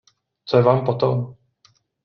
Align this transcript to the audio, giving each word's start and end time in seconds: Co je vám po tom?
Co 0.45 0.57
je 0.57 0.63
vám 0.63 0.85
po 0.85 0.93
tom? 0.93 1.35